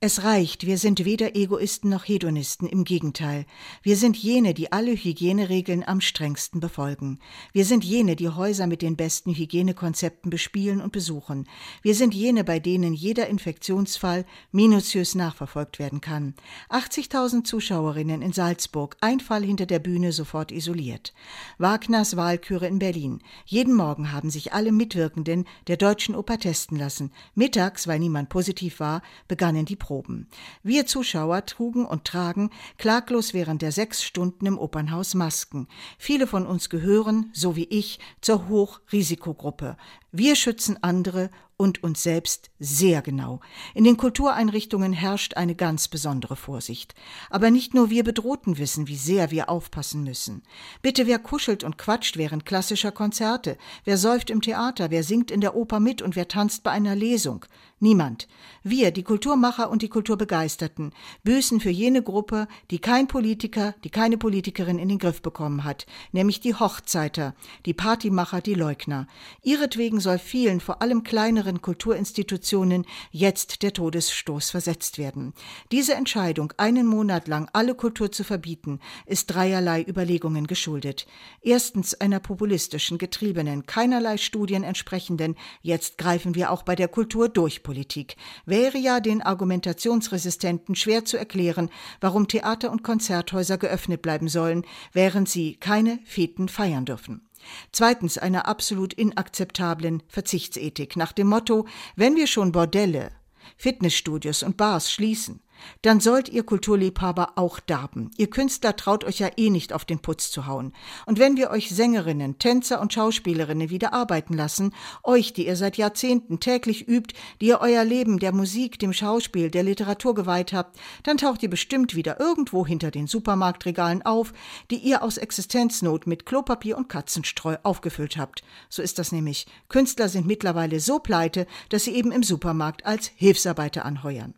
[0.00, 3.46] Es reicht, wir sind weder Egoisten noch Hedonisten, im Gegenteil.
[3.82, 7.18] Wir sind jene, die alle Hygieneregeln am strengsten befolgen.
[7.52, 11.48] Wir sind jene, die Häuser mit den besten Hygienekonzepten bespielen und besuchen.
[11.82, 16.34] Wir sind jene, bei denen jeder Infektionsfall minutiös nachverfolgt werden kann.
[16.70, 21.12] 80.000 Zuschauerinnen in Salzburg, ein Fall hinter der Bühne sofort isoliert.
[21.58, 23.20] Wagners Wahlküre in Berlin.
[23.46, 27.10] Jeden Morgen haben sich alle Mitwirkenden der Deutschen Oper testen lassen.
[27.34, 30.28] Mittags, weil niemand positiv war, begannen die Proben.
[30.62, 35.66] Wir Zuschauer trugen und tragen klaglos während der sechs Stunden im Opernhaus Masken.
[35.96, 39.78] Viele von uns gehören, so wie ich, zur Hochrisikogruppe.
[40.12, 43.40] Wir schützen andere und uns selbst sehr genau.
[43.74, 46.94] In den Kultureinrichtungen herrscht eine ganz besondere Vorsicht.
[47.30, 50.44] Aber nicht nur wir Bedrohten wissen, wie sehr wir aufpassen müssen.
[50.82, 53.58] Bitte, wer kuschelt und quatscht während klassischer Konzerte?
[53.84, 54.90] Wer säuft im Theater?
[54.90, 57.44] Wer singt in der Oper mit und wer tanzt bei einer Lesung?
[57.80, 58.26] Niemand.
[58.64, 64.18] Wir, die Kulturmacher und die Kulturbegeisterten, büßen für jene Gruppe, die kein Politiker, die keine
[64.18, 67.34] Politikerin in den Griff bekommen hat, nämlich die Hochzeiter,
[67.66, 69.06] die Partymacher, die Leugner.
[69.42, 75.32] Ihretwegen soll vielen, vor allem kleineren Kulturinstitutionen jetzt der Todesstoß versetzt werden.
[75.72, 81.06] Diese Entscheidung, einen Monat lang alle Kultur zu verbieten, ist dreierlei Überlegungen geschuldet.
[81.40, 87.62] Erstens einer populistischen, getriebenen, keinerlei Studien entsprechenden, jetzt greifen wir auch bei der Kultur durch
[87.62, 94.64] Politik wäre ja den Argumentationsresistenten schwer zu erklären, warum Theater und Konzerthäuser geöffnet bleiben sollen,
[94.92, 97.27] während sie keine Feten feiern dürfen.
[97.72, 103.10] Zweitens einer absolut inakzeptablen Verzichtsethik nach dem Motto, wenn wir schon Bordelle,
[103.56, 105.40] Fitnessstudios und Bars schließen,
[105.82, 108.10] dann sollt ihr Kulturliebhaber auch darben.
[108.16, 110.72] Ihr Künstler traut euch ja eh nicht auf den Putz zu hauen.
[111.06, 115.76] Und wenn wir euch Sängerinnen, Tänzer und Schauspielerinnen wieder arbeiten lassen, euch, die ihr seit
[115.76, 120.78] Jahrzehnten täglich übt, die ihr euer Leben der Musik, dem Schauspiel, der Literatur geweiht habt,
[121.02, 124.32] dann taucht ihr bestimmt wieder irgendwo hinter den Supermarktregalen auf,
[124.70, 128.42] die ihr aus Existenznot mit Klopapier und Katzenstreu aufgefüllt habt.
[128.68, 129.46] So ist das nämlich.
[129.68, 134.34] Künstler sind mittlerweile so pleite, dass sie eben im Supermarkt als Hilfsarbeiter anheuern.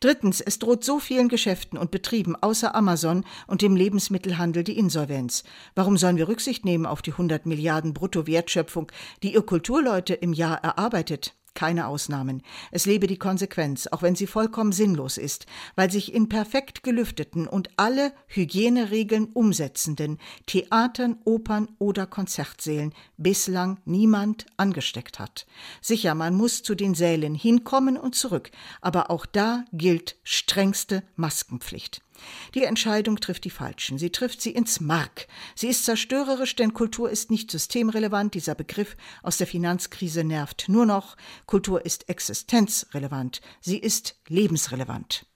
[0.00, 5.44] Drittens, es droht so vielen Geschäften und Betrieben außer Amazon und dem Lebensmittelhandel die Insolvenz.
[5.74, 8.90] Warum sollen wir Rücksicht nehmen auf die 100 Milliarden Bruttowertschöpfung,
[9.22, 11.34] die ihr Kulturleute im Jahr erarbeitet?
[11.54, 12.42] Keine Ausnahmen.
[12.70, 15.46] Es lebe die Konsequenz, auch wenn sie vollkommen sinnlos ist,
[15.76, 24.46] weil sich in perfekt gelüfteten und alle Hygieneregeln umsetzenden Theatern, Opern oder Konzertsälen bislang niemand
[24.56, 25.46] angesteckt hat.
[25.80, 32.02] Sicher, man muss zu den Sälen hinkommen und zurück, aber auch da gilt strengste Maskenpflicht.
[32.54, 33.98] Die Entscheidung trifft die Falschen.
[33.98, 35.26] Sie trifft sie ins Mark.
[35.54, 38.34] Sie ist zerstörerisch, denn Kultur ist nicht systemrelevant.
[38.34, 41.16] Dieser Begriff aus der Finanzkrise nervt nur noch.
[41.46, 43.40] Kultur ist existenzrelevant.
[43.60, 45.26] Sie ist lebensrelevant.